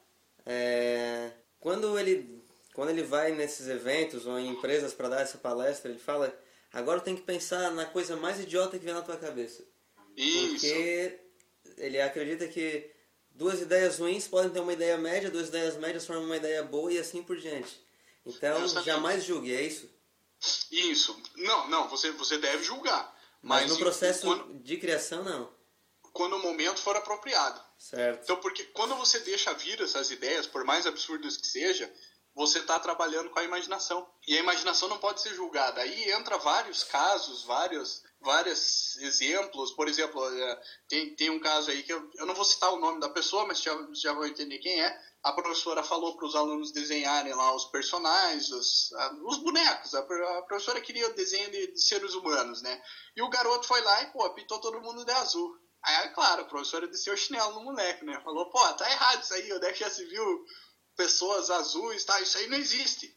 [0.46, 2.45] é, quando ele
[2.76, 6.38] quando ele vai nesses eventos ou em empresas para dar essa palestra, ele fala:
[6.74, 9.64] agora tem que pensar na coisa mais idiota que vem na tua cabeça.
[10.16, 10.52] Isso.
[10.52, 11.20] Porque
[11.78, 12.92] ele acredita que
[13.32, 16.92] duas ideias ruins podem ter uma ideia média, duas ideias médias formam uma ideia boa
[16.92, 17.82] e assim por diante.
[18.26, 19.90] Então, jamais julgue, é isso?
[20.70, 21.18] Isso.
[21.38, 23.16] Não, não, você, você deve julgar.
[23.42, 25.54] Mas, mas no processo quando, de criação, não.
[26.12, 27.62] Quando o momento for apropriado.
[27.78, 28.24] Certo.
[28.24, 31.92] Então, porque quando você deixa vir essas ideias, por mais absurdas que seja,
[32.36, 34.06] você está trabalhando com a imaginação.
[34.28, 35.82] E a imaginação não pode ser julgada.
[35.82, 39.72] Aí entra vários casos, vários, vários exemplos.
[39.72, 42.80] Por exemplo, é, tem, tem um caso aí que eu, eu não vou citar o
[42.80, 45.02] nome da pessoa, mas já, já vou entender quem é.
[45.24, 48.92] A professora falou para os alunos desenharem lá os personagens, os,
[49.24, 49.96] os bonecos.
[49.96, 52.84] A, a, professora queria desenho de, de, seres humanos, né?
[53.16, 55.58] E o garoto foi lá e, pô, pintou todo mundo de azul.
[55.82, 58.20] Aí, claro, a professora desceu o chinelo no moleque, né?
[58.24, 60.46] Falou, pô, tá errado isso aí, onde é que já se viu
[60.96, 62.20] pessoas azuis, tá?
[62.22, 63.16] Isso aí não existe.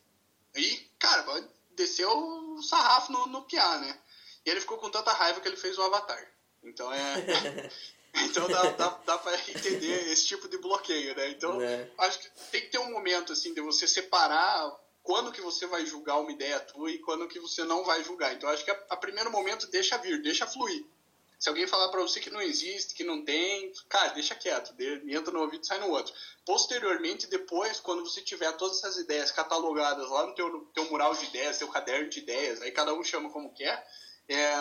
[0.55, 1.25] E, cara,
[1.73, 3.99] desceu o sarrafo no, no Piá, né?
[4.45, 6.27] E ele ficou com tanta raiva que ele fez o Avatar.
[6.63, 7.71] Então é.
[8.25, 11.31] então dá, dá, dá pra entender esse tipo de bloqueio, né?
[11.31, 11.91] Então, é.
[11.99, 15.87] acho que tem que ter um momento, assim, de você separar quando que você vai
[15.87, 18.35] julgar uma ideia tua e quando que você não vai julgar.
[18.35, 20.85] Então, acho que a, a primeiro momento deixa vir, deixa fluir.
[21.39, 24.75] Se alguém falar para você que não existe, que não tem, cara, deixa quieto,
[25.07, 26.13] entra no ouvido e sai no outro.
[26.45, 31.27] Posteriormente, depois, quando você tiver todas essas ideias catalogadas lá no teu, teu mural de
[31.27, 33.87] ideias, teu caderno de ideias, aí cada um chama como quer,
[34.29, 34.53] é,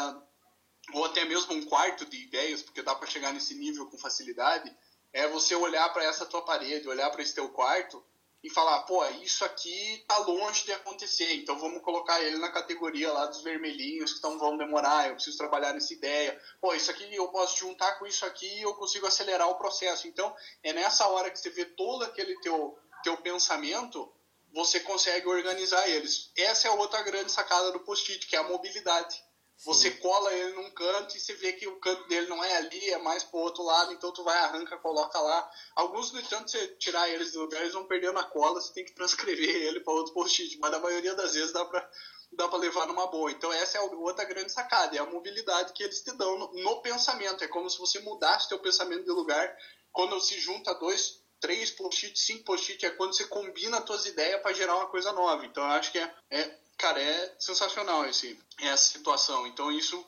[0.94, 4.72] ou até mesmo um quarto de ideias, porque dá para chegar nesse nível com facilidade,
[5.12, 8.06] é você olhar para essa tua parede, olhar para esse teu quarto
[8.44, 13.12] e falar, pô, isso aqui tá longe de acontecer, então vamos colocar ele na categoria
[13.12, 16.40] lá dos vermelhinhos que então vão demorar, eu preciso trabalhar nessa ideia.
[16.62, 20.08] Pô, isso aqui eu posso juntar com isso aqui e eu consigo acelerar o processo.
[20.08, 24.12] Então, é nessa hora que você vê todo aquele teu, teu pensamento,
[24.54, 26.32] você consegue organizar eles.
[26.38, 29.24] Essa é outra grande sacada do post-it, que é a mobilidade.
[29.66, 32.90] Você cola ele num canto e você vê que o canto dele não é ali,
[32.92, 35.50] é mais pro outro lado, então tu vai, arranca, coloca lá.
[35.76, 38.86] Alguns, no entanto, você tirar eles do lugar, eles vão perdendo a cola, você tem
[38.86, 41.90] que transcrever ele para outro post-it, mas a maioria das vezes dá para
[42.34, 43.32] dá para levar numa boa.
[43.32, 46.54] Então essa é a outra grande sacada, é a mobilidade que eles te dão no,
[46.54, 47.44] no pensamento.
[47.44, 49.56] É como se você mudasse teu pensamento de lugar
[49.92, 54.42] quando se junta dois, três post-its, cinco post-its, é quando você combina as tuas ideias
[54.42, 55.46] para gerar uma coisa nova.
[55.46, 59.48] Então eu acho que é, é cara, é sensacional esse, essa situação.
[59.48, 60.06] Então isso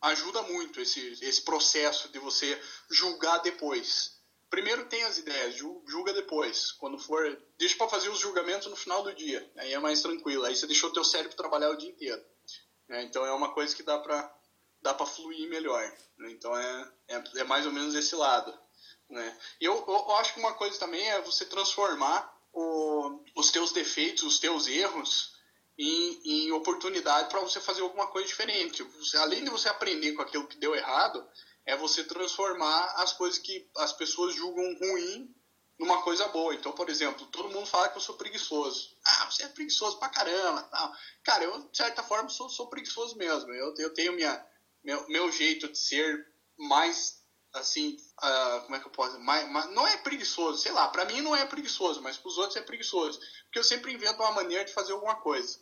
[0.00, 4.16] ajuda muito esse, esse processo de você julgar depois.
[4.50, 6.72] Primeiro tem as ideias, julga depois.
[6.72, 9.50] Quando for, deixa para fazer os julgamentos no final do dia.
[9.56, 10.44] Aí é mais tranquilo.
[10.44, 12.24] Aí você deixou o teu cérebro trabalhar o dia inteiro.
[12.88, 13.02] Né?
[13.02, 14.34] Então é uma coisa que dá para
[14.80, 15.82] dá para fluir melhor.
[16.16, 16.30] Né?
[16.30, 18.56] Então é, é, é, mais ou menos esse lado.
[19.10, 19.38] Né?
[19.60, 24.22] E eu, eu, acho que uma coisa também é você transformar o, os teus defeitos,
[24.22, 25.37] os teus erros,
[25.78, 28.82] em, oportunidade para você fazer alguma coisa diferente.
[28.82, 31.24] Você, além de você aprender com aquilo que deu errado,
[31.64, 35.32] é você transformar as coisas que as pessoas julgam ruim
[35.78, 36.54] numa coisa boa.
[36.54, 38.96] Então, por exemplo, todo mundo fala que eu sou preguiçoso.
[39.04, 40.62] Ah, você é preguiçoso pra caramba.
[40.62, 40.92] Tal.
[41.22, 43.52] Cara, eu, de certa forma, sou, sou preguiçoso mesmo.
[43.52, 44.44] Eu, eu tenho minha,
[44.82, 46.26] meu, meu jeito de ser
[46.58, 49.22] mais, assim, uh, como é que eu posso dizer?
[49.22, 52.56] Mais, mais, não é preguiçoso, sei lá, pra mim não é preguiçoso, mas pros outros
[52.56, 53.20] é preguiçoso.
[53.44, 55.60] Porque eu sempre invento uma maneira de fazer alguma coisa.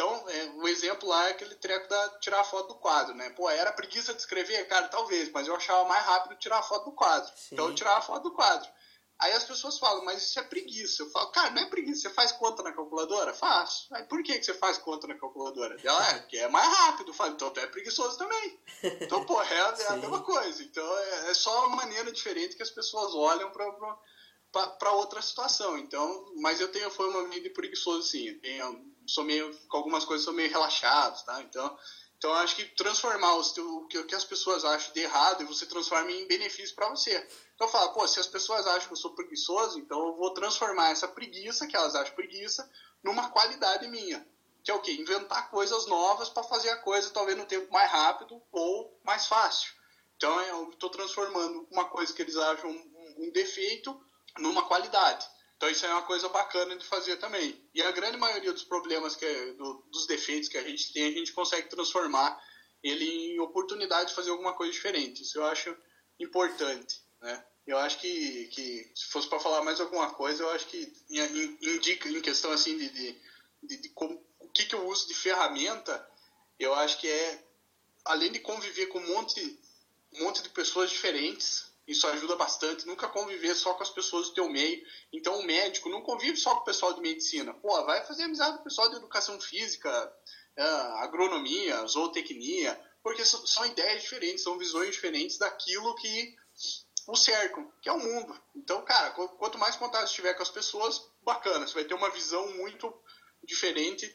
[0.00, 3.28] Então, é, o exemplo lá é aquele treco da tirar a foto do quadro, né?
[3.30, 4.66] Pô, era preguiça de escrever?
[4.66, 7.30] Cara, talvez, mas eu achava mais rápido tirar a foto do quadro.
[7.36, 7.48] Sim.
[7.52, 8.66] Então, eu tirava a foto do quadro.
[9.18, 11.02] Aí as pessoas falam, mas isso é preguiça.
[11.02, 13.34] Eu falo, cara, não é preguiça, você faz conta na calculadora?
[13.34, 13.94] Faço.
[13.94, 15.76] Aí por que, que você faz conta na calculadora?
[15.84, 17.10] Ela, é, que é mais rápido.
[17.10, 18.58] Eu falo, então tu é preguiçoso também.
[19.02, 20.62] Então, pô, é, é a mesma coisa.
[20.62, 25.76] Então é, é, só uma maneira diferente que as pessoas olham pra, para outra situação.
[25.76, 28.26] Então, mas eu tenho foi uma vida preguiçoso, sim.
[28.28, 31.42] Eu tenho sou meio, com algumas coisas sou meio relaxado, tá?
[31.42, 31.78] Então,
[32.16, 35.64] então acho que transformar o, que, o que as pessoas acham de errado e você
[35.64, 37.26] transforma em benefício para você.
[37.54, 40.90] Então fala, pô, se as pessoas acham que eu sou preguiçoso, então eu vou transformar
[40.90, 42.70] essa preguiça, que elas acham preguiça,
[43.02, 44.26] numa qualidade minha.
[44.62, 44.92] Que é o quê?
[44.92, 49.72] Inventar coisas novas para fazer a coisa talvez no tempo mais rápido ou mais fácil.
[50.16, 53.98] Então eu estou transformando uma coisa que eles acham um, um defeito
[54.38, 55.26] numa qualidade.
[55.60, 57.62] Então isso é uma coisa bacana de fazer também.
[57.74, 61.04] E a grande maioria dos problemas, que é, do, dos defeitos que a gente tem,
[61.04, 62.42] a gente consegue transformar
[62.82, 65.22] ele em oportunidade de fazer alguma coisa diferente.
[65.22, 65.76] Isso eu acho
[66.18, 67.44] importante, né?
[67.66, 70.90] Eu acho que, que se fosse para falar mais alguma coisa, eu acho que
[71.60, 73.20] indica em questão assim de, de,
[73.62, 76.08] de, de como, o que, que eu uso de ferramenta,
[76.58, 77.44] eu acho que é
[78.06, 79.60] além de conviver com um monte,
[80.14, 82.86] um monte de pessoas diferentes, isso ajuda bastante.
[82.86, 84.80] Nunca conviver só com as pessoas do teu meio.
[85.12, 87.52] Então, o médico não convive só com o pessoal de medicina.
[87.54, 90.12] Pô, vai fazer amizade com o pessoal de educação física,
[90.56, 96.36] é, agronomia, zootecnia, porque são ideias diferentes, são visões diferentes daquilo que
[97.08, 98.40] o cercam, que é o mundo.
[98.54, 102.46] Então, cara, quanto mais contato tiver com as pessoas, bacana, você vai ter uma visão
[102.52, 102.94] muito
[103.42, 104.14] diferente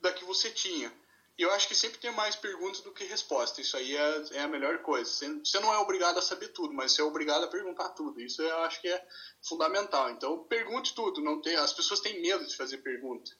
[0.00, 0.92] da que você tinha.
[1.38, 3.66] E eu acho que sempre tem mais perguntas do que respostas.
[3.66, 5.10] Isso aí é, é, a melhor coisa.
[5.10, 8.20] Você não é obrigado a saber tudo, mas você é obrigado a perguntar tudo.
[8.20, 9.06] Isso eu acho que é
[9.42, 10.10] fundamental.
[10.10, 11.22] Então, pergunte tudo.
[11.22, 13.30] Não tem, as pessoas têm medo de fazer pergunta.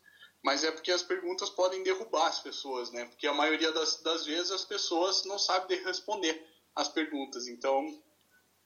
[0.43, 3.05] Mas é porque as perguntas podem derrubar as pessoas, né?
[3.05, 7.47] Porque a maioria das, das vezes as pessoas não sabem responder as perguntas.
[7.47, 7.87] Então,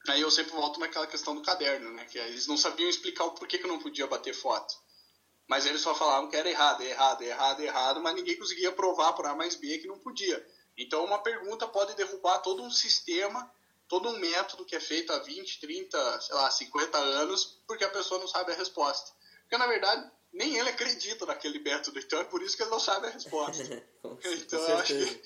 [0.08, 2.04] aí eu sempre volto naquela questão do caderno, né?
[2.04, 4.74] Que eles não sabiam explicar o porquê que eu não podia bater foto.
[5.48, 9.26] Mas eles só falavam que era errado, errado, errado, errado, mas ninguém conseguia provar por
[9.26, 10.44] A mais B que não podia.
[10.76, 13.50] Então uma pergunta pode derrubar todo um sistema,
[13.88, 17.90] todo um método que é feito há 20, 30, sei lá, 50 anos, porque a
[17.90, 19.12] pessoa não sabe a resposta.
[19.42, 22.80] Porque na verdade nem ele acredita naquele método, então é por isso que ele não
[22.80, 23.62] sabe a resposta.
[24.24, 25.22] então acho que,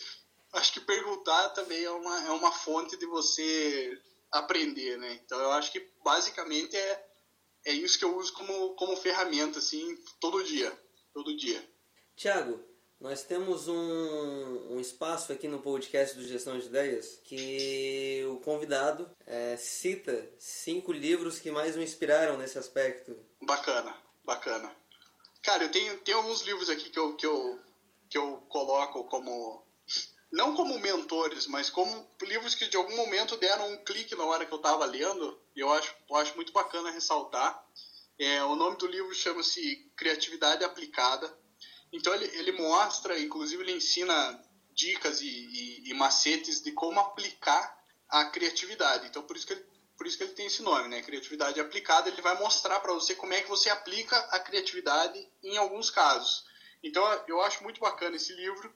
[0.52, 3.98] acho que perguntar também é uma, é uma fonte de você
[4.30, 5.14] aprender, né?
[5.24, 7.10] Então eu acho que basicamente é
[7.64, 10.73] é isso que eu uso como, como ferramenta, assim, todo dia.
[11.12, 11.62] Todo dia.
[12.16, 12.62] Tiago,
[13.01, 19.11] nós temos um, um espaço aqui no podcast do Gestão de Ideias que o convidado
[19.27, 23.16] é, cita cinco livros que mais o inspiraram nesse aspecto.
[23.40, 24.70] Bacana, bacana.
[25.42, 27.59] Cara, eu tenho, tenho alguns livros aqui que eu, que eu,
[28.11, 29.64] que eu coloco como.
[30.31, 34.46] Não como mentores, mas como livros que de algum momento deram um clique na hora
[34.46, 37.62] que eu estava lendo eu acho, eu acho muito bacana ressaltar.
[38.18, 41.34] É, o nome do livro chama-se Criatividade Aplicada.
[41.92, 44.38] Então ele, ele mostra, inclusive ele ensina
[44.72, 47.76] dicas e, e, e, macetes de como aplicar
[48.08, 49.06] a criatividade.
[49.06, 49.64] Então por isso que ele,
[49.96, 51.02] por isso que ele tem esse nome, né?
[51.02, 52.08] Criatividade aplicada.
[52.08, 56.44] Ele vai mostrar para você como é que você aplica a criatividade em alguns casos.
[56.82, 58.72] Então eu acho muito bacana esse livro.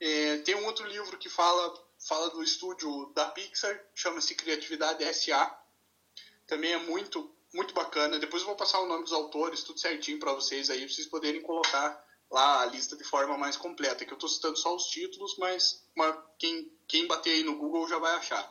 [0.00, 1.72] É, tem um outro livro que fala
[2.06, 5.65] fala do estúdio da Pixar, chama-se Criatividade SA.
[6.46, 8.18] Também é muito muito bacana.
[8.18, 11.06] Depois eu vou passar o nome dos autores, tudo certinho para vocês aí, pra vocês
[11.06, 14.86] poderem colocar lá a lista de forma mais completa, que eu estou citando só os
[14.86, 15.82] títulos, mas
[16.38, 18.50] quem, quem bater aí no Google já vai achar.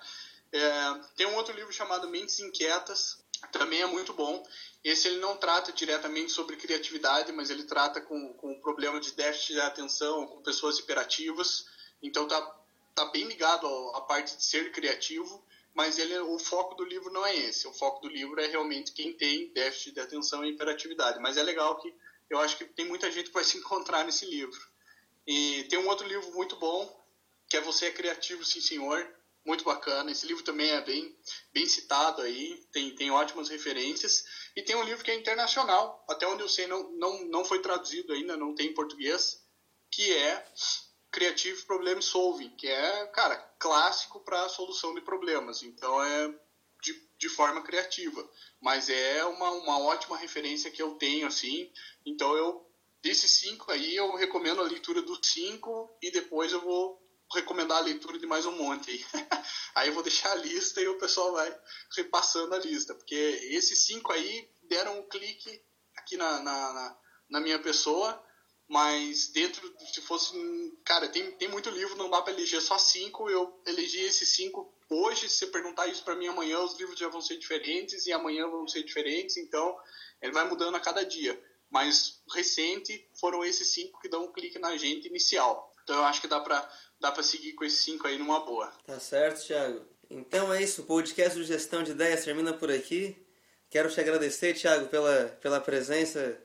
[0.52, 3.18] É, tem um outro livro chamado Mentes Inquietas,
[3.52, 4.46] também é muito bom.
[4.84, 9.12] Esse ele não trata diretamente sobre criatividade, mas ele trata com, com o problema de
[9.12, 11.66] déficit de atenção, com pessoas hiperativas.
[12.02, 12.42] Então tá,
[12.94, 15.44] tá bem ligado à parte de ser criativo,
[15.76, 17.68] mas ele, o foco do livro não é esse.
[17.68, 21.20] O foco do livro é realmente quem tem déficit de atenção e hiperatividade.
[21.20, 21.94] Mas é legal que
[22.30, 24.60] eu acho que tem muita gente que vai se encontrar nesse livro.
[25.28, 27.06] E tem um outro livro muito bom,
[27.50, 29.06] que é Você é Criativo, Sim Senhor,
[29.46, 30.10] muito bacana.
[30.10, 31.14] Esse livro também é bem,
[31.52, 34.24] bem citado aí, tem, tem ótimas referências.
[34.56, 37.62] E tem um livro que é internacional, até onde eu sei não, não, não foi
[37.62, 39.44] traduzido ainda, não tem em português,
[39.92, 40.48] que é
[41.16, 45.64] Creative Problem Solving, que é, cara, clássico para solução de problemas.
[45.64, 46.28] Então é
[46.84, 48.30] de, de forma criativa.
[48.62, 51.72] Mas é uma, uma ótima referência que eu tenho, assim.
[52.06, 52.70] Então eu,
[53.02, 57.02] desses cinco aí, eu recomendo a leitura dos cinco e depois eu vou
[57.34, 59.06] recomendar a leitura de mais um monte aí.
[59.74, 61.58] aí eu vou deixar a lista e o pessoal vai
[61.96, 63.16] repassando a lista, porque
[63.52, 65.64] esses cinco aí deram um clique
[65.96, 66.98] aqui na, na, na,
[67.30, 68.22] na minha pessoa,
[68.68, 70.34] mas dentro, se fosse,
[70.84, 74.74] cara, tem, tem muito livro, não dá para eleger só cinco, eu elegi esses cinco
[74.90, 78.12] hoje, se você perguntar isso para mim amanhã, os livros já vão ser diferentes e
[78.12, 79.78] amanhã vão ser diferentes, então
[80.22, 81.40] ele vai mudando a cada dia.
[81.70, 85.74] Mas recente foram esses cinco que dão um clique na gente inicial.
[85.84, 88.68] Então eu acho que dá para dá para seguir com esses cinco aí numa boa.
[88.86, 89.86] Tá certo, Thiago.
[90.10, 93.18] Então é isso, o podcast de gestão de ideias termina por aqui.
[93.70, 96.40] Quero te agradecer, Thiago, pela, pela presença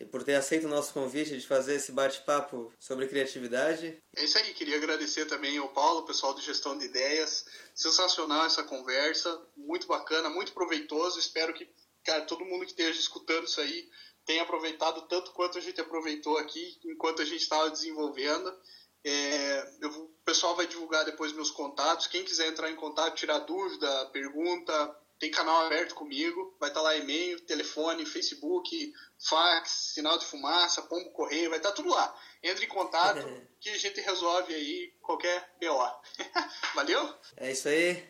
[0.00, 4.02] e por ter aceito o nosso convite de fazer esse bate-papo sobre criatividade.
[4.16, 7.46] É isso aí, queria agradecer também ao Paulo, pessoal de gestão de ideias.
[7.74, 11.18] Sensacional essa conversa, muito bacana, muito proveitoso.
[11.18, 11.68] Espero que
[12.04, 13.88] cara, todo mundo que esteja escutando isso aí
[14.24, 18.54] tenha aproveitado tanto quanto a gente aproveitou aqui enquanto a gente estava desenvolvendo.
[19.02, 22.06] É, eu, o pessoal vai divulgar depois meus contatos.
[22.06, 26.56] Quem quiser entrar em contato, tirar dúvida, pergunta, tem canal aberto comigo.
[26.58, 31.70] Vai estar tá lá e-mail, telefone, Facebook, fax, sinal de fumaça, pombo correio, vai estar
[31.70, 32.14] tá tudo lá.
[32.42, 33.26] Entre em contato
[33.60, 36.02] que a gente resolve aí qualquer BO.
[36.74, 37.14] Valeu?
[37.36, 38.02] É isso aí.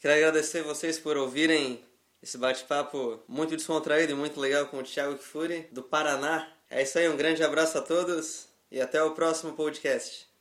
[0.00, 1.84] Quero agradecer vocês por ouvirem
[2.22, 6.52] esse bate-papo muito descontraído e muito legal com o Thiago Kifuri, do Paraná.
[6.70, 10.31] É isso aí, um grande abraço a todos e até o próximo podcast.